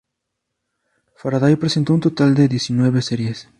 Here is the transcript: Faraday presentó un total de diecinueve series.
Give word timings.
Faraday 1.15 1.57
presentó 1.57 1.93
un 1.93 1.99
total 1.99 2.33
de 2.33 2.47
diecinueve 2.47 3.03
series. 3.03 3.49